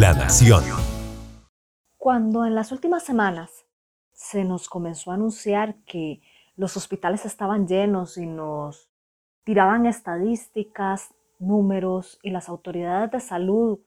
La 0.00 0.14
Nación. 0.14 0.64
Cuando 1.98 2.46
en 2.46 2.54
las 2.54 2.72
últimas 2.72 3.02
semanas 3.02 3.66
se 4.14 4.44
nos 4.44 4.66
comenzó 4.66 5.10
a 5.10 5.16
anunciar 5.16 5.74
que 5.84 6.22
los 6.56 6.78
hospitales 6.78 7.26
estaban 7.26 7.68
llenos 7.68 8.16
y 8.16 8.24
nos 8.24 8.88
tiraban 9.44 9.84
estadísticas, 9.84 11.12
números 11.38 12.18
y 12.22 12.30
las 12.30 12.48
autoridades 12.48 13.10
de 13.10 13.20
salud 13.20 13.80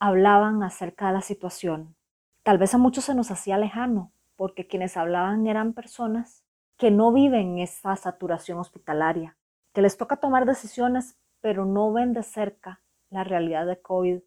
hablaban 0.00 0.64
acerca 0.64 1.06
de 1.06 1.12
la 1.12 1.20
situación, 1.20 1.94
tal 2.42 2.58
vez 2.58 2.74
a 2.74 2.78
muchos 2.78 3.04
se 3.04 3.14
nos 3.14 3.30
hacía 3.30 3.56
lejano, 3.56 4.10
porque 4.34 4.66
quienes 4.66 4.96
hablaban 4.96 5.46
eran 5.46 5.74
personas 5.74 6.42
que 6.76 6.90
no 6.90 7.12
viven 7.12 7.60
esa 7.60 7.94
saturación 7.94 8.58
hospitalaria, 8.58 9.36
que 9.72 9.82
les 9.82 9.96
toca 9.96 10.16
tomar 10.16 10.44
decisiones, 10.44 11.16
pero 11.40 11.64
no 11.64 11.92
ven 11.92 12.14
de 12.14 12.24
cerca 12.24 12.80
la 13.10 13.22
realidad 13.22 13.64
de 13.64 13.80
COVID, 13.80 14.22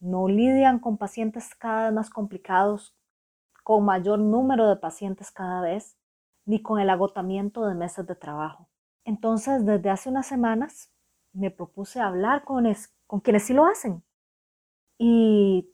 no 0.00 0.28
lidian 0.28 0.78
con 0.78 0.96
pacientes 0.96 1.54
cada 1.54 1.84
vez 1.86 1.92
más 1.92 2.10
complicados, 2.10 2.96
con 3.64 3.84
mayor 3.84 4.18
número 4.18 4.68
de 4.68 4.76
pacientes 4.76 5.30
cada 5.30 5.60
vez, 5.60 5.96
ni 6.44 6.62
con 6.62 6.80
el 6.80 6.90
agotamiento 6.90 7.66
de 7.66 7.74
meses 7.74 8.06
de 8.06 8.14
trabajo. 8.14 8.68
Entonces, 9.04 9.64
desde 9.66 9.90
hace 9.90 10.08
unas 10.08 10.26
semanas 10.26 10.90
me 11.32 11.50
propuse 11.50 12.00
hablar 12.00 12.44
con, 12.44 12.64
con 13.06 13.20
quienes 13.20 13.44
sí 13.44 13.52
lo 13.54 13.66
hacen 13.66 14.02
y 14.98 15.70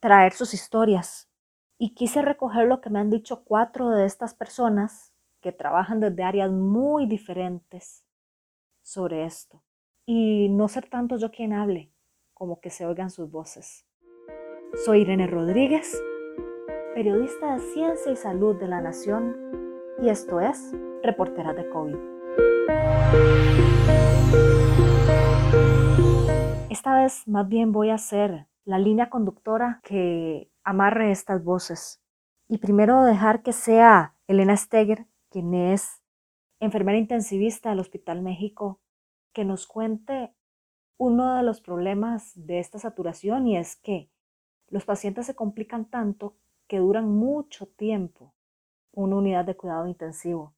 traer 0.00 0.32
sus 0.32 0.54
historias. 0.54 1.30
Y 1.78 1.94
quise 1.94 2.22
recoger 2.22 2.66
lo 2.66 2.80
que 2.80 2.90
me 2.90 3.00
han 3.00 3.10
dicho 3.10 3.44
cuatro 3.44 3.90
de 3.90 4.06
estas 4.06 4.34
personas 4.34 5.12
que 5.40 5.52
trabajan 5.52 6.00
desde 6.00 6.22
áreas 6.22 6.50
muy 6.50 7.06
diferentes 7.06 8.04
sobre 8.82 9.24
esto. 9.24 9.62
Y 10.06 10.48
no 10.50 10.68
ser 10.68 10.88
tanto 10.88 11.16
yo 11.16 11.30
quien 11.30 11.52
hable, 11.52 11.90
como 12.34 12.60
que 12.60 12.70
se 12.70 12.84
oigan 12.84 13.10
sus 13.10 13.30
voces. 13.30 13.86
Soy 14.84 15.02
Irene 15.02 15.26
Rodríguez, 15.28 16.02
periodista 16.94 17.54
de 17.54 17.60
Ciencia 17.60 18.12
y 18.12 18.16
Salud 18.16 18.56
de 18.56 18.68
la 18.68 18.80
Nación, 18.80 19.36
y 20.02 20.08
esto 20.08 20.40
es 20.40 20.72
Reportera 21.02 21.54
de 21.54 21.68
COVID. 21.70 21.96
Esta 26.70 27.00
vez 27.00 27.26
más 27.28 27.48
bien 27.48 27.72
voy 27.72 27.90
a 27.90 27.98
ser 27.98 28.48
la 28.64 28.78
línea 28.78 29.10
conductora 29.10 29.80
que 29.84 30.50
amarre 30.64 31.12
estas 31.12 31.44
voces. 31.44 32.02
Y 32.48 32.58
primero 32.58 33.04
dejar 33.04 33.42
que 33.42 33.52
sea 33.52 34.16
Elena 34.26 34.56
Steger, 34.56 35.06
quien 35.30 35.54
es 35.54 36.02
enfermera 36.60 36.98
intensivista 36.98 37.70
del 37.70 37.80
Hospital 37.80 38.22
México, 38.22 38.80
que 39.32 39.44
nos 39.44 39.66
cuente 39.66 40.34
uno 40.96 41.36
de 41.36 41.42
los 41.42 41.60
problemas 41.60 42.32
de 42.34 42.58
esta 42.58 42.78
saturación 42.78 43.46
y 43.46 43.56
es 43.56 43.76
que 43.76 44.10
los 44.68 44.84
pacientes 44.84 45.26
se 45.26 45.34
complican 45.34 45.84
tanto 45.86 46.36
que 46.66 46.78
duran 46.78 47.10
mucho 47.10 47.66
tiempo 47.66 48.34
una 48.92 49.16
unidad 49.16 49.44
de 49.44 49.56
cuidado 49.56 49.86
intensivo. 49.86 50.54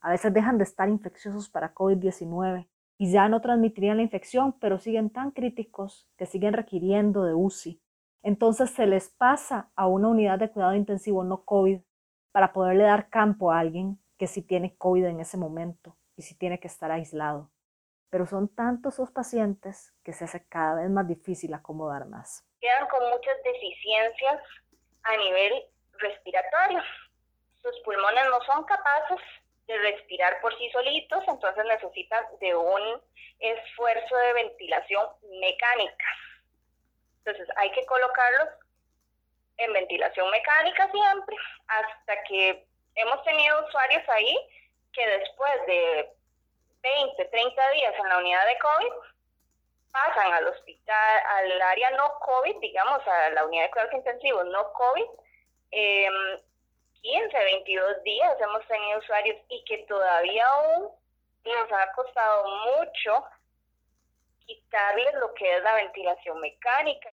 A 0.00 0.10
veces 0.10 0.32
dejan 0.32 0.58
de 0.58 0.64
estar 0.64 0.88
infecciosos 0.88 1.48
para 1.48 1.74
COVID-19 1.74 2.66
y 2.98 3.10
ya 3.10 3.28
no 3.28 3.40
transmitirían 3.40 3.96
la 3.96 4.02
infección, 4.02 4.54
pero 4.60 4.78
siguen 4.78 5.10
tan 5.10 5.30
críticos 5.30 6.08
que 6.16 6.26
siguen 6.26 6.52
requiriendo 6.52 7.24
de 7.24 7.34
UCI. 7.34 7.80
Entonces 8.22 8.70
se 8.70 8.86
les 8.86 9.10
pasa 9.10 9.70
a 9.76 9.86
una 9.86 10.08
unidad 10.08 10.38
de 10.38 10.50
cuidado 10.50 10.74
intensivo 10.74 11.24
no 11.24 11.44
COVID 11.44 11.80
para 12.32 12.52
poderle 12.52 12.84
dar 12.84 13.08
campo 13.10 13.52
a 13.52 13.58
alguien 13.58 13.98
que 14.16 14.26
sí 14.26 14.42
tiene 14.42 14.76
COVID 14.76 15.04
en 15.04 15.20
ese 15.20 15.36
momento 15.36 15.96
y 16.16 16.22
sí 16.22 16.34
tiene 16.34 16.58
que 16.58 16.68
estar 16.68 16.90
aislado. 16.90 17.50
Pero 18.14 18.26
son 18.26 18.46
tantos 18.54 18.96
los 19.00 19.10
pacientes 19.10 19.92
que 20.04 20.12
se 20.12 20.26
hace 20.26 20.46
cada 20.46 20.76
vez 20.76 20.88
más 20.88 21.08
difícil 21.08 21.52
acomodar 21.52 22.06
más. 22.06 22.46
Quedan 22.60 22.86
con 22.86 23.10
muchas 23.10 23.42
deficiencias 23.42 24.40
a 25.02 25.16
nivel 25.16 25.64
respiratorio. 25.98 26.80
Sus 27.60 27.76
pulmones 27.80 28.24
no 28.26 28.40
son 28.42 28.62
capaces 28.66 29.18
de 29.66 29.76
respirar 29.78 30.40
por 30.40 30.56
sí 30.56 30.70
solitos, 30.70 31.24
entonces 31.26 31.64
necesitan 31.64 32.24
de 32.38 32.54
un 32.54 33.02
esfuerzo 33.40 34.16
de 34.16 34.32
ventilación 34.34 35.08
mecánica. 35.40 36.06
Entonces 37.18 37.48
hay 37.56 37.72
que 37.72 37.84
colocarlos 37.84 38.48
en 39.56 39.72
ventilación 39.72 40.30
mecánica 40.30 40.88
siempre, 40.92 41.36
hasta 41.66 42.22
que 42.28 42.64
hemos 42.94 43.24
tenido 43.24 43.66
usuarios 43.66 44.08
ahí 44.08 44.38
que 44.92 45.04
después 45.04 45.66
de 45.66 46.14
20, 46.84 47.13
30 47.34 47.70
días 47.70 47.94
en 47.98 48.08
la 48.08 48.18
unidad 48.18 48.46
de 48.46 48.58
COVID, 48.58 48.92
pasan 49.90 50.32
al 50.34 50.46
hospital, 50.46 51.20
al 51.36 51.62
área 51.62 51.90
no 51.90 52.12
COVID, 52.20 52.60
digamos, 52.60 53.00
a 53.08 53.30
la 53.30 53.44
unidad 53.44 53.64
de 53.64 53.70
cuidados 53.70 53.94
intensivos 53.94 54.46
no 54.46 54.72
COVID, 54.72 55.04
eh, 55.72 56.08
15, 57.02 57.36
22 57.36 58.02
días 58.04 58.40
hemos 58.40 58.64
tenido 58.68 59.00
usuarios 59.00 59.36
y 59.48 59.64
que 59.64 59.78
todavía 59.88 60.46
aún 60.46 60.90
nos 61.44 61.72
ha 61.72 61.92
costado 61.96 62.44
mucho 62.78 63.24
quitarles 64.46 65.14
lo 65.14 65.34
que 65.34 65.56
es 65.56 65.62
la 65.64 65.74
ventilación 65.74 66.40
mecánica. 66.40 67.10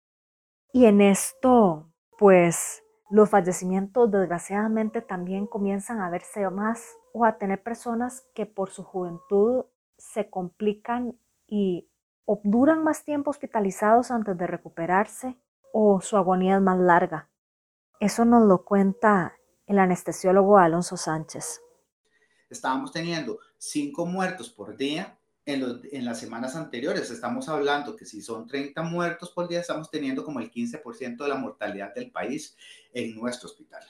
Y 0.71 0.85
en 0.85 1.01
esto, 1.01 1.87
pues 2.19 2.83
los 3.09 3.27
fallecimientos 3.27 4.11
desgraciadamente 4.11 5.01
también 5.01 5.47
comienzan 5.47 5.99
a 5.99 6.11
verse 6.11 6.47
más 6.51 6.95
o 7.11 7.25
a 7.25 7.39
tener 7.39 7.63
personas 7.63 8.29
que 8.35 8.45
por 8.45 8.69
su 8.69 8.83
juventud 8.83 9.65
se 10.01 10.29
complican 10.29 11.16
y 11.47 11.88
o 12.25 12.41
duran 12.44 12.84
más 12.84 13.06
tiempo 13.06 13.29
hospitalizados 13.29 14.09
antes 14.09 14.38
de 14.38 14.47
recuperarse 14.47 15.38
o 15.73 16.01
su 16.01 16.17
agonía 16.17 16.56
es 16.56 16.62
más 16.62 16.79
larga. 16.79 17.29
Eso 18.00 18.25
nos 18.25 18.47
lo 18.47 18.66
cuenta 18.66 19.35
el 19.67 19.78
anestesiólogo 19.78 20.57
Alonso 20.57 20.97
Sánchez. 20.97 21.61
Estábamos 22.50 22.91
teniendo 22.91 23.40
cinco 23.57 24.06
muertos 24.06 24.50
por 24.50 24.75
día 24.75 25.17
en, 25.45 25.81
en, 25.91 26.06
las 26.06 26.19
semanas 26.19 26.56
anteriores. 26.56 27.11
Estamos 27.11 27.47
hablando 27.47 27.95
que 27.95 28.06
si 28.06 28.22
son 28.22 28.47
30 28.47 28.81
muertos 28.84 29.29
por 29.31 29.47
día, 29.47 29.61
estamos 29.61 29.90
teniendo 29.90 30.25
como 30.25 30.40
el 30.40 30.51
15% 30.51 31.17
de 31.17 31.29
la 31.29 31.35
mortalidad 31.35 31.94
del 31.94 32.11
país 32.11 32.57
en 32.91 33.16
nuestro 33.16 33.50
hospital. 33.50 33.84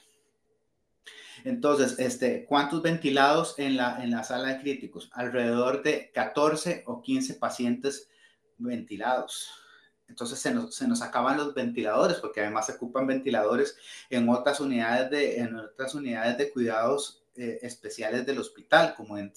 Entonces, 1.43 1.97
este, 1.99 2.45
¿cuántos 2.45 2.81
ventilados 2.81 3.55
en 3.57 3.77
la, 3.77 4.03
en 4.03 4.11
la 4.11 4.23
sala 4.23 4.49
de 4.49 4.61
críticos? 4.61 5.09
Alrededor 5.13 5.83
de 5.83 6.11
14 6.13 6.83
o 6.87 7.01
15 7.01 7.35
pacientes 7.35 8.09
ventilados. 8.57 9.49
Entonces 10.07 10.39
se 10.39 10.53
nos, 10.53 10.75
se 10.75 10.87
nos, 10.87 11.01
acaban 11.01 11.37
los 11.37 11.53
ventiladores 11.53 12.17
porque 12.17 12.41
además 12.41 12.65
se 12.65 12.73
ocupan 12.73 13.07
ventiladores 13.07 13.77
en 14.09 14.27
otras 14.27 14.59
unidades 14.59 15.09
de, 15.09 15.39
en 15.39 15.55
otras 15.55 15.95
unidades 15.95 16.37
de 16.37 16.51
cuidados 16.51 17.21
eh, 17.37 17.59
especiales 17.61 18.25
del 18.25 18.39
hospital, 18.39 18.93
como 18.93 19.17
en, 19.17 19.31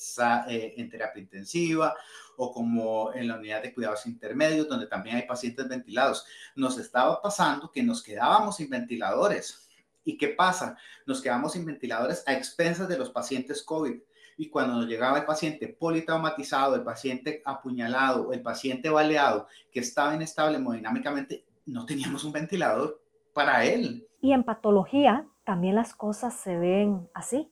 eh, 0.49 0.75
en, 0.77 0.91
terapia 0.91 1.23
intensiva 1.23 1.95
o 2.37 2.53
como 2.53 3.15
en 3.15 3.29
la 3.29 3.37
unidad 3.37 3.63
de 3.63 3.73
cuidados 3.73 4.05
intermedios, 4.07 4.69
donde 4.69 4.89
también 4.89 5.15
hay 5.15 5.23
pacientes 5.23 5.69
ventilados. 5.69 6.27
Nos 6.57 6.77
estaba 6.77 7.23
pasando 7.23 7.71
que 7.71 7.85
nos 7.85 8.03
quedábamos 8.03 8.57
sin 8.57 8.69
ventiladores. 8.69 9.69
¿Y 10.05 10.19
qué 10.19 10.29
pasa? 10.29 10.77
Nos 11.07 11.23
quedamos 11.23 11.53
sin 11.53 11.65
ventiladores 11.65 12.23
a 12.27 12.35
expensas 12.35 12.89
de 12.89 12.99
los 12.99 13.11
pacientes 13.11 13.63
COVID 13.63 14.01
y 14.37 14.51
cuando 14.51 14.75
nos 14.75 14.87
llegaba 14.87 15.19
el 15.19 15.25
paciente 15.25 15.69
politraumatizado, 15.69 16.75
el 16.75 16.83
paciente 16.83 17.43
apuñalado, 17.45 18.33
el 18.33 18.43
paciente 18.43 18.91
baleado, 18.91 19.47
que 19.71 19.81
estaba 19.81 20.15
inestable 20.15 20.59
hemodinámicamente, 20.59 21.45
no 21.67 21.87
teníamos 21.87 22.25
un 22.25 22.33
ventilador 22.33 23.01
para 23.33 23.65
él. 23.65 24.07
Y 24.21 24.33
en 24.33 24.45
patología 24.45 25.27
también 25.45 25.77
las 25.77 25.95
cosas 25.95 26.35
se 26.35 26.57
ven 26.57 27.09
así. 27.15 27.51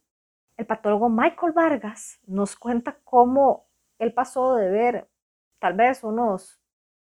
El 0.56 0.66
patólogo 0.66 1.08
Michael 1.08 1.52
Vargas 1.52 2.20
nos 2.26 2.56
cuenta 2.56 2.98
cómo 3.04 3.66
él 3.98 4.12
pasó 4.12 4.56
de 4.56 4.70
ver 4.70 5.08
tal 5.58 5.74
vez 5.74 6.02
unos 6.02 6.60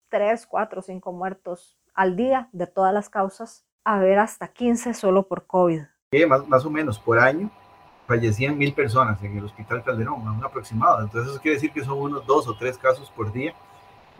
3, 0.09 0.45
4, 0.47 0.81
5 0.81 1.11
muertos 1.11 1.77
al 1.93 2.15
día 2.15 2.49
de 2.51 2.67
todas 2.67 2.93
las 2.93 3.09
causas 3.09 3.65
a 3.85 3.99
ver 3.99 4.19
hasta 4.19 4.47
15 4.47 4.93
solo 4.93 5.23
por 5.27 5.45
COVID. 5.45 5.83
más, 6.27 6.47
más 6.47 6.65
o 6.65 6.69
menos 6.69 6.99
por 6.99 7.19
año 7.19 7.49
fallecían 8.07 8.57
mil 8.57 8.73
personas 8.73 9.21
en 9.23 9.37
el 9.37 9.45
Hospital 9.45 9.83
Calderón, 9.83 10.27
un 10.27 10.43
aproximado. 10.43 11.01
Entonces 11.01 11.31
eso 11.31 11.41
quiere 11.41 11.55
decir 11.55 11.71
que 11.71 11.83
son 11.83 11.97
unos 11.97 12.25
dos 12.25 12.47
o 12.47 12.55
tres 12.55 12.77
casos 12.77 13.11
por 13.11 13.31
día 13.31 13.53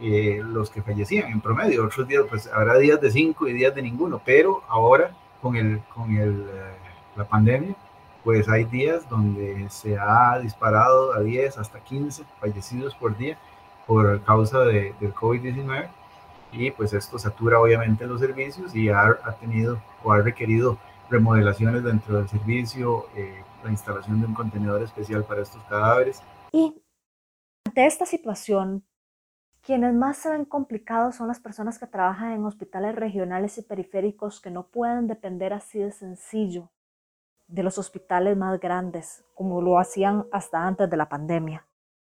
eh, 0.01 0.41
los 0.43 0.69
que 0.69 0.81
fallecían 0.81 1.31
en 1.31 1.41
promedio. 1.41 1.85
Otros 1.85 2.07
días, 2.07 2.23
pues 2.29 2.47
habrá 2.47 2.77
días 2.77 2.99
de 3.01 3.11
cinco 3.11 3.47
y 3.47 3.53
días 3.53 3.73
de 3.73 3.81
ninguno, 3.81 4.21
pero 4.23 4.63
ahora 4.67 5.11
con, 5.41 5.55
el, 5.55 5.81
con 5.93 6.15
el, 6.15 6.41
eh, 6.41 6.73
la 7.15 7.25
pandemia, 7.25 7.75
pues 8.23 8.49
hay 8.49 8.65
días 8.65 9.07
donde 9.09 9.69
se 9.69 9.97
ha 9.97 10.39
disparado 10.39 11.13
a 11.13 11.19
10 11.19 11.57
hasta 11.59 11.79
15 11.79 12.23
fallecidos 12.39 12.95
por 12.95 13.15
día 13.17 13.37
por 13.85 14.21
causa 14.23 14.61
de, 14.61 14.95
del 14.99 15.13
COVID-19 15.13 15.87
y 16.55 16.71
pues 16.71 16.93
esto 16.93 17.19
satura 17.19 17.59
obviamente 17.59 18.07
los 18.07 18.19
servicios 18.19 18.75
y 18.75 18.89
ha, 18.89 19.01
ha, 19.01 19.35
tenido 19.39 19.81
o 20.03 20.11
ha 20.11 20.21
requerido 20.21 20.77
remodelaciones 21.09 21.83
dentro 21.83 22.17
del 22.17 22.27
servicio, 22.27 23.07
eh, 23.15 23.43
la 23.63 23.71
instalación 23.71 24.21
de 24.21 24.27
un 24.27 24.33
contenedor 24.33 24.81
especial 24.81 25.23
para 25.23 25.41
estos 25.41 25.61
cadáveres. 25.65 26.21
Y 26.51 26.81
ante 27.65 27.85
esta 27.85 28.05
situación, 28.05 28.83
Quienes 29.65 29.95
más 29.95 30.17
se 30.17 30.29
ven 30.29 30.45
complicados 30.45 31.15
son 31.15 31.27
las 31.27 31.39
personas 31.39 31.79
que 31.79 31.87
trabajan 31.87 32.33
en 32.33 32.45
hospitales 32.45 32.93
regionales 32.93 33.57
y 33.57 33.63
periféricos 33.63 34.39
que 34.39 34.51
no 34.51 34.67
pueden 34.67 35.07
depender 35.07 35.53
así 35.53 35.79
de 35.79 35.91
sencillo 35.91 36.69
de 37.47 37.63
los 37.63 37.79
hospitales 37.79 38.37
más 38.37 38.59
grandes, 38.59 39.25
como 39.33 39.63
lo 39.63 39.79
hacían 39.79 40.27
hasta 40.31 40.67
antes 40.67 40.87
de 40.87 40.97
la 40.97 41.09
pandemia. 41.09 41.65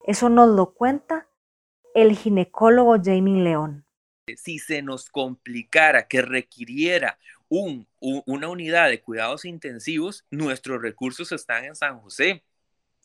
Eso 0.06 0.28
nos 0.28 0.50
lo 0.50 0.74
cuenta 0.74 1.28
el 1.94 2.18
ginecólogo 2.18 2.98
Jamie 3.02 3.42
León. 3.42 3.85
Si 4.38 4.58
se 4.58 4.82
nos 4.82 5.10
complicara 5.12 6.08
que 6.08 6.24
requiriera 6.24 7.20
un, 7.48 7.88
una 8.00 8.48
unidad 8.48 8.90
de 8.90 9.00
cuidados 9.00 9.46
intensivos, 9.46 10.26
nuestros 10.32 10.82
recursos 10.82 11.32
están 11.32 11.66
en 11.66 11.76
San 11.76 12.00
José, 12.00 12.44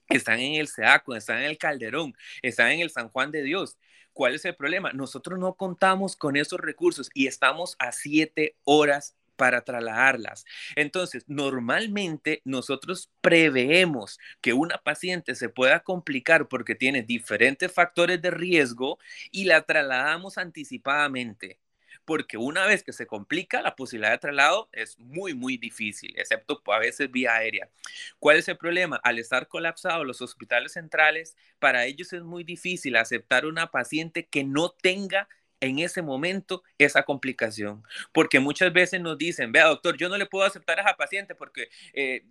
están 0.08 0.40
en 0.40 0.55
el 0.55 0.69
SEACO, 0.69 1.14
están 1.14 1.38
en 1.38 1.44
el 1.44 1.58
Calderón, 1.58 2.14
están 2.40 2.70
en 2.70 2.81
el 2.81 2.90
San 2.90 3.11
Juan 3.11 3.31
de 3.31 3.43
Dios. 3.43 3.76
¿Cuál 4.14 4.34
es 4.34 4.46
el 4.46 4.56
problema? 4.56 4.93
Nosotros 4.94 5.38
no 5.38 5.55
contamos 5.55 6.17
con 6.17 6.37
esos 6.37 6.58
recursos 6.58 7.11
y 7.12 7.26
estamos 7.26 7.76
a 7.78 7.93
siete 7.93 8.56
horas 8.64 9.14
para 9.41 9.63
trasladarlas. 9.63 10.45
Entonces, 10.77 11.25
normalmente 11.27 12.43
nosotros 12.45 13.09
preveemos 13.23 14.19
que 14.43 14.53
una 14.53 14.77
paciente 14.77 15.35
se 15.35 15.49
pueda 15.49 15.81
complicar 15.81 16.47
porque 16.47 16.75
tiene 16.75 17.03
diferentes 17.03 17.73
factores 17.73 18.21
de 18.21 18.33
riesgo 18.33 18.99
y 19.31 19.45
la 19.45 19.63
trasladamos 19.63 20.37
anticipadamente 20.37 21.59
porque 22.05 22.37
una 22.37 22.67
vez 22.67 22.83
que 22.83 22.93
se 22.93 23.07
complica, 23.07 23.63
la 23.63 23.77
posibilidad 23.77 24.11
de 24.11 24.19
traslado 24.19 24.69
es 24.73 24.99
muy, 24.99 25.33
muy 25.33 25.57
difícil, 25.59 26.13
excepto 26.19 26.61
a 26.67 26.79
veces 26.79 27.11
vía 27.11 27.35
aérea. 27.35 27.69
¿Cuál 28.19 28.39
es 28.39 28.49
el 28.49 28.57
problema? 28.57 28.97
Al 29.05 29.19
estar 29.19 29.47
colapsados 29.47 30.05
los 30.05 30.21
hospitales 30.21 30.73
centrales, 30.73 31.37
para 31.61 31.85
ellos 31.85 32.13
es 32.13 32.23
muy 32.23 32.43
difícil 32.43 32.97
aceptar 32.97 33.47
una 33.47 33.71
paciente 33.71 34.27
que 34.27 34.43
no 34.43 34.71
tenga 34.71 35.29
en 35.61 35.79
ese 35.79 36.03
momento 36.03 36.62
esa 36.79 37.03
complicación. 37.03 37.83
Porque 38.12 38.41
muchas 38.41 38.73
veces 38.73 39.01
nos 39.01 39.19
dicen, 39.19 39.53
vea 39.53 39.67
doctor, 39.67 39.97
yo 39.97 40.09
no 40.09 40.17
le 40.17 40.27
puedo 40.27 40.45
aceptar 40.45 40.79
a 40.79 40.83
esa 40.83 40.97
paciente 40.97 41.35
porque 41.35 41.69
eh, 41.93 42.25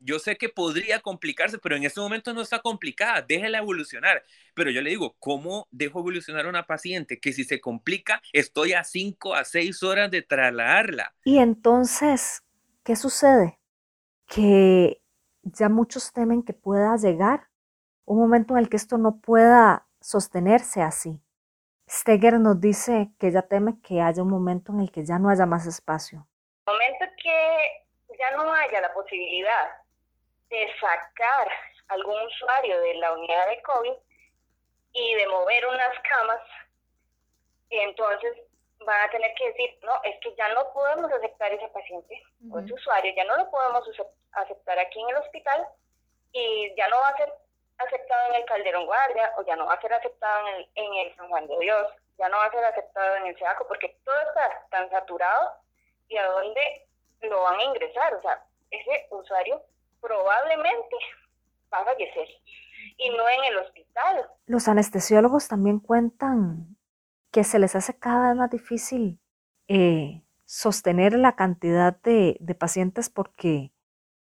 yo 0.00 0.18
sé 0.18 0.36
que 0.36 0.48
podría 0.48 1.00
complicarse, 1.00 1.58
pero 1.58 1.76
en 1.76 1.84
este 1.84 2.00
momento 2.00 2.32
no 2.32 2.40
está 2.40 2.60
complicada, 2.60 3.22
déjela 3.22 3.58
evolucionar. 3.58 4.22
Pero 4.54 4.70
yo 4.70 4.80
le 4.80 4.90
digo, 4.90 5.14
¿cómo 5.18 5.68
dejo 5.70 6.00
evolucionar 6.00 6.46
a 6.46 6.48
una 6.48 6.66
paciente 6.66 7.20
que 7.20 7.32
si 7.32 7.44
se 7.44 7.60
complica, 7.60 8.20
estoy 8.32 8.72
a 8.72 8.82
5 8.82 9.34
a 9.34 9.44
6 9.44 9.82
horas 9.82 10.10
de 10.10 10.22
trasladarla? 10.22 11.14
Y 11.24 11.38
entonces, 11.38 12.42
¿qué 12.82 12.96
sucede? 12.96 13.60
Que 14.26 15.02
ya 15.42 15.68
muchos 15.68 16.12
temen 16.12 16.42
que 16.42 16.54
pueda 16.54 16.96
llegar 16.96 17.48
un 18.04 18.18
momento 18.18 18.54
en 18.54 18.60
el 18.60 18.68
que 18.68 18.76
esto 18.76 18.98
no 18.98 19.20
pueda 19.20 19.86
sostenerse 20.00 20.82
así. 20.82 21.20
Steger 21.90 22.38
nos 22.38 22.60
dice 22.60 23.08
que 23.18 23.26
ella 23.28 23.42
teme 23.42 23.80
que 23.82 24.00
haya 24.00 24.22
un 24.22 24.30
momento 24.30 24.70
en 24.70 24.80
el 24.80 24.92
que 24.92 25.04
ya 25.04 25.18
no 25.18 25.28
haya 25.28 25.44
más 25.44 25.66
espacio. 25.66 26.24
Momento 26.64 27.04
que 27.20 27.84
ya 28.16 28.30
no 28.36 28.52
haya 28.52 28.80
la 28.80 28.94
posibilidad 28.94 29.74
de 30.50 30.68
sacar 30.80 31.48
algún 31.88 32.14
usuario 32.22 32.80
de 32.80 32.94
la 32.94 33.12
unidad 33.12 33.48
de 33.48 33.60
COVID 33.62 33.92
y 34.92 35.14
de 35.14 35.26
mover 35.26 35.66
unas 35.66 35.98
camas, 36.08 36.40
entonces 37.70 38.36
van 38.86 39.08
a 39.08 39.10
tener 39.10 39.34
que 39.34 39.48
decir, 39.48 39.78
no, 39.82 39.92
es 40.04 40.14
que 40.20 40.32
ya 40.36 40.48
no 40.54 40.72
podemos 40.72 41.10
aceptar 41.10 41.52
ese 41.52 41.68
paciente 41.68 42.22
o 42.52 42.60
ese 42.60 42.72
usuario, 42.72 43.12
ya 43.16 43.24
no 43.24 43.36
lo 43.36 43.50
podemos 43.50 43.82
aceptar 44.32 44.78
aquí 44.78 45.00
en 45.00 45.08
el 45.08 45.16
hospital 45.16 45.66
y 46.32 46.72
ya 46.76 46.88
no 46.88 47.00
va 47.00 47.08
a 47.08 47.16
ser 47.16 47.32
aceptado 47.86 48.30
en 48.30 48.34
el 48.36 48.44
Calderón 48.44 48.86
Guardia 48.86 49.32
o 49.36 49.44
ya 49.44 49.56
no 49.56 49.66
va 49.66 49.74
a 49.74 49.80
ser 49.80 49.92
aceptado 49.92 50.46
en 50.74 50.94
el, 50.94 51.16
San 51.16 51.28
Juan 51.28 51.46
de 51.46 51.58
Dios, 51.58 51.86
ya 52.18 52.28
no 52.28 52.36
va 52.36 52.46
a 52.46 52.50
ser 52.50 52.64
aceptado 52.64 53.16
en 53.16 53.26
el 53.26 53.38
SEACO 53.38 53.66
porque 53.66 53.96
todo 54.04 54.20
está 54.20 54.66
tan 54.70 54.90
saturado 54.90 55.52
y 56.08 56.16
a 56.16 56.26
dónde 56.26 56.88
lo 57.22 57.42
van 57.42 57.58
a 57.58 57.64
ingresar. 57.64 58.14
O 58.14 58.20
sea, 58.20 58.44
ese 58.70 59.06
usuario 59.10 59.62
probablemente 60.00 60.96
va 61.72 61.78
a 61.78 61.84
fallecer 61.84 62.28
y 62.96 63.10
no 63.10 63.28
en 63.28 63.44
el 63.44 63.58
hospital. 63.58 64.30
Los 64.46 64.68
anestesiólogos 64.68 65.48
también 65.48 65.80
cuentan 65.80 66.76
que 67.30 67.44
se 67.44 67.58
les 67.58 67.76
hace 67.76 67.98
cada 67.98 68.28
vez 68.28 68.36
más 68.36 68.50
difícil 68.50 69.20
eh, 69.68 70.22
sostener 70.44 71.14
la 71.14 71.36
cantidad 71.36 71.96
de, 72.02 72.36
de 72.40 72.54
pacientes 72.54 73.08
porque, 73.08 73.72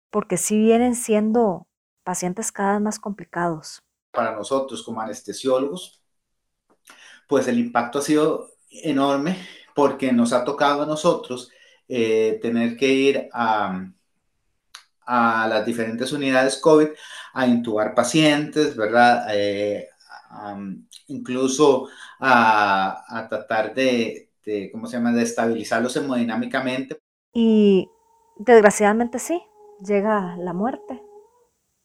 porque 0.10 0.38
sí 0.38 0.58
vienen 0.58 0.96
siendo 0.96 1.68
pacientes 2.06 2.52
cada 2.54 2.74
vez 2.74 2.82
más 2.82 3.00
complicados. 3.00 3.80
Para 4.12 4.34
nosotros 4.34 4.82
como 4.84 5.02
anestesiólogos, 5.02 6.02
pues 7.28 7.48
el 7.48 7.60
impacto 7.60 8.00
ha 8.00 8.02
sido 8.02 8.52
enorme 8.70 9.38
porque 9.76 10.14
nos 10.14 10.32
ha 10.32 10.46
tocado 10.46 10.84
a 10.84 10.86
nosotros 10.86 11.52
eh, 11.88 12.40
tener 12.42 12.78
que 12.78 12.88
ir 12.88 13.30
a, 13.34 13.86
a, 15.06 15.48
las 15.48 15.66
diferentes 15.66 16.14
unidades 16.14 16.58
COVID 16.58 16.90
a 17.34 17.48
intubar 17.48 17.94
pacientes, 17.94 18.76
¿verdad? 18.76 19.28
Eh, 19.34 19.90
incluso 21.08 21.88
a, 22.20 23.04
a 23.08 23.28
tratar 23.28 23.74
de, 23.74 24.30
de, 24.46 24.70
¿cómo 24.72 24.88
se 24.88 24.98
llama?, 24.98 25.12
de 25.12 25.24
estabilizarlos 25.24 25.96
hemodinámicamente. 25.96 27.00
Y 27.34 27.90
desgraciadamente 28.38 29.20
sí, 29.20 29.42
llega 29.86 30.36
la 30.38 30.54
muerte. 30.54 31.05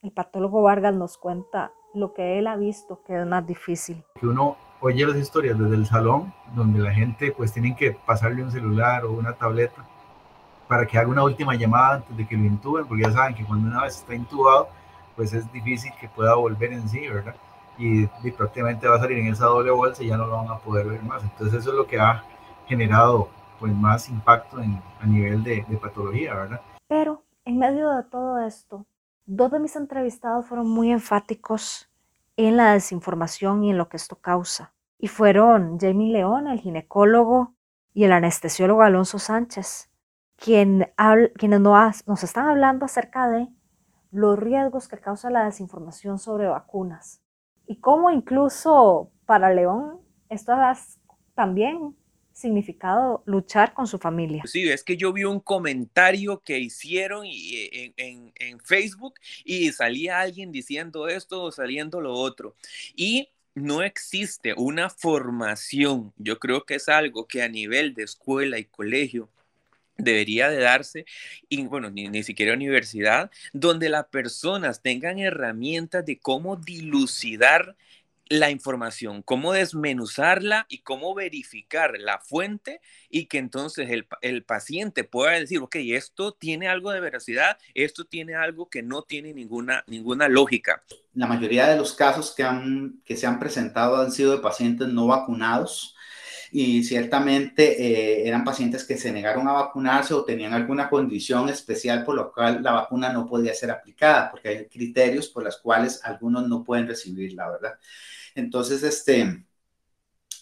El 0.02 0.12
patólogo 0.12 0.62
Vargas 0.62 0.94
nos 0.94 1.18
cuenta 1.18 1.72
lo 1.92 2.14
que 2.14 2.38
él 2.38 2.46
ha 2.46 2.56
visto 2.56 3.02
que 3.04 3.20
es 3.20 3.26
más 3.26 3.46
difícil. 3.46 4.02
Que 4.18 4.26
uno 4.26 4.56
oye 4.80 5.06
las 5.06 5.16
historias 5.16 5.58
desde 5.58 5.74
el 5.74 5.84
salón, 5.84 6.32
donde 6.54 6.78
la 6.78 6.90
gente 6.90 7.32
pues 7.32 7.52
tiene 7.52 7.76
que 7.76 7.92
pasarle 7.92 8.42
un 8.42 8.50
celular 8.50 9.04
o 9.04 9.12
una 9.12 9.34
tableta 9.34 9.84
para 10.68 10.86
que 10.86 10.96
haga 10.96 11.08
una 11.08 11.22
última 11.22 11.54
llamada 11.54 11.96
antes 11.96 12.16
de 12.16 12.26
que 12.26 12.34
lo 12.34 12.44
intuben, 12.44 12.86
porque 12.86 13.02
ya 13.02 13.12
saben 13.12 13.34
que 13.34 13.44
cuando 13.44 13.68
una 13.68 13.82
vez 13.82 13.96
está 13.98 14.14
intubado, 14.14 14.68
pues 15.16 15.34
es 15.34 15.52
difícil 15.52 15.92
que 16.00 16.08
pueda 16.08 16.34
volver 16.34 16.72
en 16.72 16.88
sí, 16.88 17.06
¿verdad? 17.06 17.34
Y, 17.76 18.06
prácticamente 18.30 18.88
va 18.88 18.96
a 18.96 19.00
salir 19.00 19.18
en 19.18 19.26
esa 19.26 19.46
doble 19.46 19.70
bolsa 19.70 20.02
y 20.02 20.06
ya 20.06 20.16
no 20.16 20.26
lo 20.26 20.36
van 20.36 20.48
a 20.48 20.58
poder 20.60 20.86
ver 20.86 21.02
más. 21.02 21.22
Entonces 21.22 21.60
eso 21.60 21.70
es 21.70 21.76
lo 21.76 21.86
que 21.86 22.00
ha 22.00 22.24
generado 22.66 23.28
pues 23.58 23.74
más 23.74 24.08
impacto 24.08 24.60
en, 24.60 24.80
a 24.98 25.06
nivel 25.06 25.44
de, 25.44 25.66
de 25.68 25.76
patología, 25.76 26.34
¿verdad? 26.34 26.60
Pero 26.88 27.22
en 27.44 27.58
medio 27.58 27.90
de 27.90 28.04
todo 28.04 28.38
esto, 28.40 28.86
Dos 29.32 29.52
de 29.52 29.60
mis 29.60 29.76
entrevistados 29.76 30.44
fueron 30.44 30.68
muy 30.68 30.90
enfáticos 30.90 31.88
en 32.36 32.56
la 32.56 32.72
desinformación 32.72 33.62
y 33.62 33.70
en 33.70 33.78
lo 33.78 33.88
que 33.88 33.96
esto 33.96 34.16
causa. 34.16 34.74
Y 34.98 35.06
fueron 35.06 35.78
Jamie 35.78 36.12
León, 36.12 36.48
el 36.48 36.58
ginecólogo, 36.58 37.54
y 37.94 38.02
el 38.02 38.10
anestesiólogo 38.10 38.82
Alonso 38.82 39.20
Sánchez, 39.20 39.88
quien, 40.34 40.92
quienes 41.36 41.60
nos 41.60 42.24
están 42.24 42.48
hablando 42.48 42.86
acerca 42.86 43.28
de 43.28 43.46
los 44.10 44.36
riesgos 44.36 44.88
que 44.88 44.98
causa 44.98 45.30
la 45.30 45.44
desinformación 45.44 46.18
sobre 46.18 46.48
vacunas 46.48 47.22
y 47.66 47.76
cómo 47.76 48.10
incluso 48.10 49.12
para 49.26 49.54
León 49.54 50.00
esto 50.28 50.52
también 51.36 51.96
significado 52.40 53.22
luchar 53.26 53.74
con 53.74 53.86
su 53.86 53.98
familia. 53.98 54.42
Sí, 54.46 54.68
es 54.68 54.82
que 54.82 54.96
yo 54.96 55.12
vi 55.12 55.24
un 55.24 55.40
comentario 55.40 56.40
que 56.40 56.58
hicieron 56.58 57.26
eh, 57.26 57.92
en, 57.96 58.32
en, 58.34 58.60
Facebook 58.60 59.14
y 59.44 59.70
salía 59.72 60.20
alguien 60.20 60.50
diciendo 60.50 61.08
esto 61.08 61.42
o 61.42 61.52
saliendo 61.52 62.00
lo 62.00 62.14
otro. 62.14 62.54
Y 62.96 63.28
no 63.54 63.82
existe 63.82 64.54
una 64.56 64.90
formación, 64.90 66.12
yo 66.16 66.38
creo 66.38 66.64
que 66.64 66.76
es 66.76 66.88
algo 66.88 67.26
que 67.26 67.42
a 67.42 67.48
nivel 67.48 67.94
de 67.94 68.04
escuela 68.04 68.58
y 68.58 68.64
colegio 68.64 69.28
debería 69.96 70.48
de 70.48 70.58
darse, 70.58 71.04
y 71.48 71.62
bueno, 71.66 71.90
ni, 71.90 72.08
ni, 72.08 72.22
siquiera 72.22 72.54
universidad, 72.54 73.30
donde 73.52 73.88
las 73.88 74.06
personas 74.06 74.82
tengan 74.82 75.18
herramientas 75.18 76.04
de 76.06 76.18
cómo 76.18 76.56
dilucidar 76.56 77.76
la 78.30 78.50
información, 78.50 79.22
cómo 79.22 79.52
desmenuzarla 79.52 80.64
y 80.68 80.82
cómo 80.82 81.14
verificar 81.14 81.94
la 81.98 82.20
fuente 82.20 82.80
y 83.10 83.26
que 83.26 83.38
entonces 83.38 83.90
el, 83.90 84.44
paciente 84.44 85.02
pueda 85.02 85.32
decir, 85.32 85.58
ok, 85.58 85.74
esto 85.80 86.32
tiene 86.32 86.68
algo 86.68 86.92
de 86.92 87.00
veracidad, 87.00 87.58
esto 87.74 88.04
tiene 88.04 88.36
algo 88.36 88.70
que 88.70 88.84
no 88.84 89.02
tiene 89.02 89.34
ninguna, 89.34 89.82
ninguna 89.88 90.28
lógica. 90.28 90.84
La 91.12 91.26
mayoría 91.26 91.66
de 91.66 91.76
los 91.76 91.92
casos 91.92 92.32
que, 92.32 92.44
han, 92.44 93.02
que 93.04 93.16
se 93.16 93.26
han 93.26 93.40
presentado 93.40 93.96
han 93.96 94.12
sido 94.12 94.30
de 94.36 94.38
pacientes 94.38 94.86
no 94.86 95.08
vacunados 95.08 95.96
y 96.52 96.82
ciertamente 96.82 97.82
eh, 97.82 98.28
eran 98.28 98.44
pacientes 98.44 98.84
que 98.84 98.96
se 98.96 99.12
negaron 99.12 99.46
a 99.48 99.52
vacunarse 99.52 100.14
o 100.14 100.24
tenían 100.24 100.52
alguna 100.52 100.90
condición 100.90 101.48
especial 101.48 102.04
por 102.04 102.16
lo 102.16 102.32
cual 102.32 102.62
la 102.62 102.72
vacuna 102.72 103.12
no 103.12 103.26
podía 103.26 103.54
ser 103.54 103.70
aplicada, 103.70 104.30
porque 104.30 104.48
hay 104.48 104.66
criterios 104.66 105.28
por 105.28 105.44
los 105.44 105.58
cuales 105.58 106.00
algunos 106.04 106.48
no 106.48 106.64
pueden 106.64 106.88
recibirla, 106.88 107.50
¿verdad? 107.50 107.78
Entonces, 108.34 108.82
este, 108.82 109.44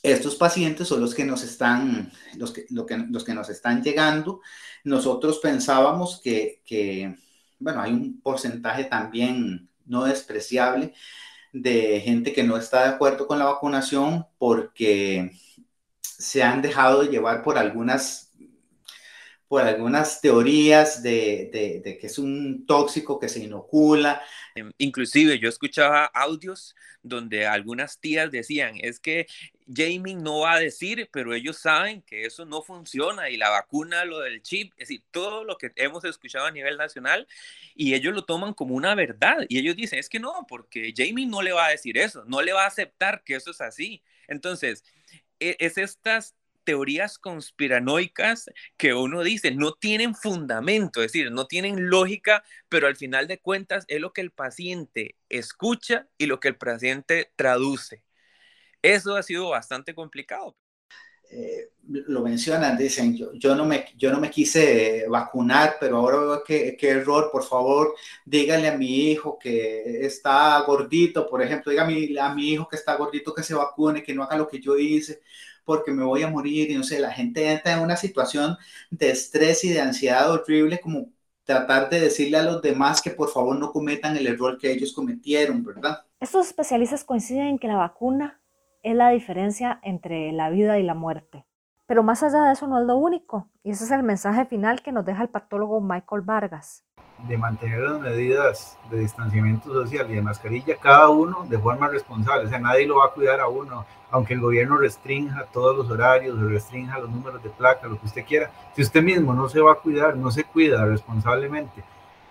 estos 0.02 0.36
pacientes 0.36 0.88
son 0.88 1.00
los 1.00 1.14
que 1.14 1.24
nos 1.24 1.42
están, 1.42 2.10
los 2.36 2.52
que, 2.52 2.66
los 2.70 3.24
que 3.24 3.34
nos 3.34 3.50
están 3.50 3.82
llegando. 3.82 4.40
Nosotros 4.84 5.40
pensábamos 5.40 6.20
que, 6.22 6.62
que, 6.64 7.16
bueno, 7.58 7.82
hay 7.82 7.92
un 7.92 8.20
porcentaje 8.20 8.84
también 8.84 9.68
no 9.86 10.04
despreciable 10.04 10.94
de 11.52 12.00
gente 12.00 12.32
que 12.32 12.44
no 12.44 12.56
está 12.56 12.84
de 12.84 12.90
acuerdo 12.90 13.26
con 13.26 13.38
la 13.38 13.46
vacunación 13.46 14.26
porque 14.38 15.32
se 16.18 16.42
han 16.42 16.62
dejado 16.62 17.02
de 17.02 17.08
llevar 17.08 17.42
por 17.42 17.58
algunas 17.58 18.28
por 19.48 19.62
algunas 19.62 20.20
teorías 20.20 21.02
de, 21.02 21.80
de, 21.82 21.98
que 21.98 22.06
es 22.06 22.18
un 22.18 22.66
tóxico 22.66 23.18
que 23.18 23.30
se 23.30 23.40
inocula. 23.40 24.22
Em, 24.54 24.70
inclusive 24.76 25.38
yo 25.38 25.48
escuchaba 25.48 26.04
audios 26.04 26.76
donde 27.02 27.46
algunas 27.46 27.98
tías 27.98 28.30
decían, 28.30 28.74
es 28.82 29.00
que 29.00 29.26
Jamie 29.74 30.16
no 30.16 30.40
va 30.40 30.54
a 30.54 30.60
decir, 30.60 31.08
pero 31.10 31.34
ellos 31.34 31.56
saben 31.56 32.02
que 32.02 32.26
eso 32.26 32.44
no 32.44 32.62
funciona 32.62 33.30
y 33.30 33.38
la 33.38 33.48
vacuna, 33.48 34.04
lo 34.04 34.20
del 34.20 34.42
chip, 34.42 34.72
es 34.76 34.88
decir, 34.88 35.02
todo 35.10 35.44
lo 35.44 35.56
que 35.56 35.72
hemos 35.76 36.04
escuchado 36.04 36.44
a 36.44 36.50
nivel 36.50 36.76
nacional 36.76 37.26
y 37.74 37.94
ellos 37.94 38.14
lo 38.14 38.24
toman 38.24 38.52
como 38.52 38.74
una 38.74 38.94
verdad 38.94 39.46
y 39.48 39.58
ellos 39.58 39.76
dicen, 39.76 39.98
es 39.98 40.10
que 40.10 40.20
no, 40.20 40.46
porque 40.46 40.92
Jamie 40.94 41.26
no 41.26 41.40
le 41.40 41.52
va 41.52 41.66
a 41.66 41.70
decir 41.70 41.96
eso, 41.96 42.24
no 42.26 42.42
le 42.42 42.52
va 42.52 42.64
a 42.64 42.68
aceptar 42.68 43.22
que 43.24 43.36
eso 43.36 43.50
es 43.52 43.62
así. 43.62 44.02
Entonces, 44.26 44.84
es 45.40 45.78
estas 45.78 46.34
teorías 46.68 47.18
conspiranoicas 47.18 48.50
que 48.76 48.92
uno 48.92 49.22
dice 49.22 49.52
no 49.52 49.72
tienen 49.72 50.14
fundamento, 50.14 51.00
es 51.02 51.12
decir, 51.12 51.32
no 51.32 51.46
tienen 51.46 51.88
lógica, 51.88 52.44
pero 52.68 52.86
al 52.86 52.96
final 52.96 53.26
de 53.26 53.40
cuentas 53.40 53.86
es 53.88 54.00
lo 54.02 54.12
que 54.12 54.20
el 54.20 54.32
paciente 54.32 55.16
escucha 55.30 56.08
y 56.18 56.26
lo 56.26 56.40
que 56.40 56.48
el 56.48 56.56
paciente 56.56 57.32
traduce. 57.36 58.02
Eso 58.82 59.16
ha 59.16 59.22
sido 59.22 59.48
bastante 59.48 59.94
complicado. 59.94 60.56
Eh, 61.30 61.70
lo 61.88 62.22
mencionan, 62.22 62.76
dicen, 62.76 63.16
yo, 63.16 63.32
yo, 63.32 63.54
no 63.54 63.64
me, 63.64 63.86
yo 63.96 64.12
no 64.12 64.20
me 64.20 64.30
quise 64.30 65.06
vacunar, 65.08 65.76
pero 65.80 65.96
ahora 65.96 66.18
veo 66.18 66.44
que, 66.44 66.76
qué 66.76 66.90
error, 66.90 67.30
por 67.32 67.44
favor, 67.44 67.94
dígale 68.26 68.68
a 68.68 68.76
mi 68.76 69.10
hijo 69.10 69.38
que 69.38 70.04
está 70.04 70.60
gordito, 70.66 71.26
por 71.26 71.40
ejemplo, 71.42 71.70
dígame 71.70 72.18
a 72.20 72.34
mi 72.34 72.50
hijo 72.50 72.68
que 72.68 72.76
está 72.76 72.94
gordito 72.96 73.32
que 73.34 73.42
se 73.42 73.54
vacune, 73.54 74.02
que 74.02 74.14
no 74.14 74.22
haga 74.22 74.36
lo 74.36 74.48
que 74.48 74.60
yo 74.60 74.76
hice 74.76 75.22
porque 75.64 75.90
me 75.92 76.02
voy 76.02 76.22
a 76.22 76.30
morir 76.30 76.70
y 76.70 76.76
no 76.76 76.82
sé, 76.82 76.98
la 76.98 77.12
gente 77.12 77.46
entra 77.46 77.74
en 77.74 77.80
una 77.80 77.94
situación 77.94 78.56
de 78.90 79.10
estrés 79.10 79.64
y 79.64 79.68
de 79.68 79.82
ansiedad 79.82 80.30
horrible 80.30 80.80
como 80.80 81.10
tratar 81.44 81.90
de 81.90 82.00
decirle 82.00 82.38
a 82.38 82.42
los 82.42 82.62
demás 82.62 83.02
que 83.02 83.10
por 83.10 83.30
favor 83.30 83.54
no 83.58 83.70
cometan 83.70 84.16
el 84.16 84.26
error 84.26 84.56
que 84.56 84.72
ellos 84.72 84.94
cometieron, 84.94 85.62
¿verdad? 85.62 86.04
Estos 86.20 86.46
especialistas 86.46 87.04
coinciden 87.04 87.48
en 87.48 87.58
que 87.58 87.68
la 87.68 87.76
vacuna 87.76 88.40
es 88.90 88.96
la 88.96 89.10
diferencia 89.10 89.80
entre 89.82 90.32
la 90.32 90.48
vida 90.48 90.78
y 90.78 90.82
la 90.82 90.94
muerte. 90.94 91.44
Pero 91.86 92.02
más 92.02 92.22
allá 92.22 92.44
de 92.44 92.52
eso 92.52 92.66
no 92.66 92.80
es 92.80 92.86
lo 92.86 92.96
único, 92.96 93.48
y 93.62 93.70
ese 93.70 93.84
es 93.84 93.90
el 93.90 94.02
mensaje 94.02 94.46
final 94.46 94.80
que 94.82 94.92
nos 94.92 95.04
deja 95.04 95.22
el 95.22 95.28
patólogo 95.28 95.80
Michael 95.82 96.22
Vargas. 96.22 96.84
De 97.26 97.36
mantener 97.36 97.80
las 97.80 98.00
medidas 98.00 98.78
de 98.90 99.00
distanciamiento 99.00 99.72
social 99.72 100.10
y 100.10 100.14
de 100.14 100.22
mascarilla, 100.22 100.76
cada 100.76 101.10
uno 101.10 101.44
de 101.48 101.58
forma 101.58 101.88
responsable, 101.88 102.46
o 102.46 102.48
sea, 102.48 102.58
nadie 102.58 102.86
lo 102.86 102.96
va 102.96 103.06
a 103.06 103.12
cuidar 103.12 103.40
a 103.40 103.48
uno, 103.48 103.84
aunque 104.10 104.32
el 104.32 104.40
gobierno 104.40 104.78
restrinja 104.78 105.44
todos 105.52 105.76
los 105.76 105.90
horarios, 105.90 106.38
restrinja 106.40 106.98
los 106.98 107.10
números 107.10 107.42
de 107.42 107.50
placa, 107.50 107.88
lo 107.88 107.98
que 108.00 108.06
usted 108.06 108.24
quiera, 108.24 108.50
si 108.74 108.80
usted 108.80 109.02
mismo 109.02 109.34
no 109.34 109.50
se 109.50 109.60
va 109.60 109.72
a 109.72 109.76
cuidar, 109.76 110.16
no 110.16 110.30
se 110.30 110.44
cuida 110.44 110.86
responsablemente, 110.86 111.84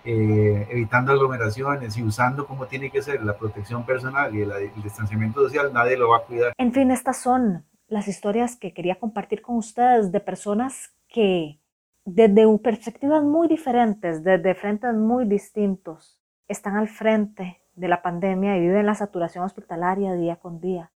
eh, 0.04 0.66
evitando 0.70 1.12
aglomeraciones 1.12 1.96
y 1.96 2.02
usando 2.02 2.46
como 2.46 2.66
tiene 2.66 2.90
que 2.90 3.02
ser 3.02 3.22
la 3.22 3.36
protección 3.36 3.84
personal 3.84 4.34
y 4.34 4.42
el, 4.42 4.52
el 4.52 4.82
distanciamiento 4.82 5.42
social, 5.42 5.72
nadie 5.72 5.96
lo 5.96 6.10
va 6.10 6.18
a 6.18 6.22
cuidar. 6.22 6.52
En 6.56 6.72
fin, 6.72 6.90
estas 6.90 7.20
son 7.20 7.64
las 7.88 8.08
historias 8.08 8.56
que 8.56 8.72
quería 8.72 8.96
compartir 8.96 9.42
con 9.42 9.56
ustedes 9.56 10.12
de 10.12 10.20
personas 10.20 10.94
que 11.08 11.60
desde 12.04 12.58
perspectivas 12.58 13.22
muy 13.22 13.48
diferentes, 13.48 14.22
desde 14.24 14.54
frentes 14.54 14.94
muy 14.94 15.26
distintos, 15.26 16.18
están 16.46 16.76
al 16.76 16.88
frente 16.88 17.60
de 17.74 17.88
la 17.88 18.02
pandemia 18.02 18.56
y 18.56 18.60
viven 18.60 18.86
la 18.86 18.94
saturación 18.94 19.44
hospitalaria 19.44 20.14
día 20.14 20.36
con 20.36 20.60
día. 20.60 20.90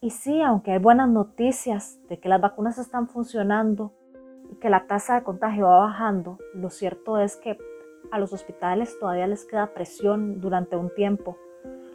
Y 0.00 0.10
sí, 0.10 0.42
aunque 0.42 0.72
hay 0.72 0.78
buenas 0.78 1.08
noticias 1.08 1.98
de 2.08 2.18
que 2.18 2.28
las 2.28 2.40
vacunas 2.40 2.78
están 2.78 3.08
funcionando 3.08 3.94
y 4.50 4.56
que 4.56 4.68
la 4.68 4.86
tasa 4.86 5.14
de 5.14 5.22
contagio 5.22 5.66
va 5.66 5.78
bajando, 5.78 6.38
lo 6.54 6.70
cierto 6.70 7.18
es 7.18 7.36
que 7.36 7.56
a 8.14 8.18
los 8.18 8.32
hospitales 8.32 8.96
todavía 9.00 9.26
les 9.26 9.44
queda 9.44 9.74
presión 9.74 10.40
durante 10.40 10.76
un 10.76 10.94
tiempo. 10.94 11.36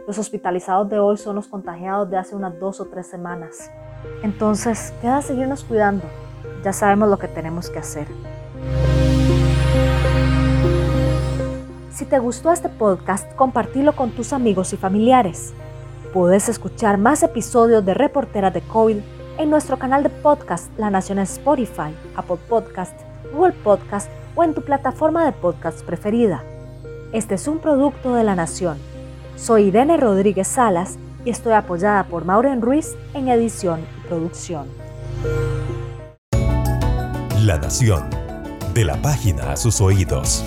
Los 0.06 0.18
hospitalizados 0.18 0.90
de 0.90 1.00
hoy 1.00 1.16
son 1.16 1.38
los 1.38 1.48
contagiados 1.48 2.10
de 2.10 2.18
hace 2.18 2.36
unas 2.36 2.60
dos 2.60 2.82
o 2.82 2.86
tres 2.88 3.08
semanas. 3.08 3.72
Entonces, 4.22 4.94
queda 5.02 5.22
seguirnos 5.22 5.64
cuidando. 5.64 6.04
Ya 6.62 6.74
sabemos 6.74 7.10
lo 7.10 7.18
que 7.18 7.30
tenemos 7.30 7.70
que 7.70 7.80
hacer. 7.80 8.08
Si 11.90 12.04
te 12.04 12.20
gustó 12.20 12.52
este 12.52 12.68
podcast, 12.68 13.34
compartilo 13.36 13.94
con 13.94 14.12
tus 14.12 14.34
amigos 14.34 14.74
y 14.74 14.78
familiares. 14.78 15.54
Puedes 16.14 16.50
escuchar 16.50 16.98
más 16.98 17.24
episodios 17.24 17.86
de 17.86 17.94
Reportera 17.94 18.52
de 18.52 18.62
COVID 18.62 18.98
en 19.38 19.50
nuestro 19.50 19.80
canal 19.80 20.04
de 20.04 20.10
podcast 20.10 20.70
La 20.78 20.90
Nación 20.90 21.20
en 21.20 21.24
Spotify, 21.24 21.96
Apple 22.18 22.40
Podcast, 22.50 23.00
Google 23.32 23.54
Podcast 23.64 24.12
o 24.36 24.44
en 24.44 24.54
tu 24.54 24.62
plataforma 24.62 25.26
de 25.26 25.32
podcast 25.32 25.82
preferida. 25.84 26.44
Este 27.14 27.36
es 27.36 27.48
un 27.48 27.60
producto 27.60 28.14
de 28.14 28.24
La 28.24 28.36
Nación. 28.36 28.78
Soy 29.36 29.64
Irene 29.64 29.98
Rodríguez 29.98 30.48
Salas 30.48 30.98
y 31.26 31.30
estoy 31.30 31.54
apoyada 31.54 32.04
por 32.04 32.26
Maureen 32.26 32.62
Ruiz 32.62 32.96
en 33.14 33.30
edición 33.30 33.82
y 33.82 34.08
producción. 34.08 34.68
La 37.44 37.58
Nación, 37.58 38.10
de 38.74 38.84
la 38.84 39.02
página 39.02 39.54
a 39.54 39.58
sus 39.58 39.82
oídos. 39.82 40.44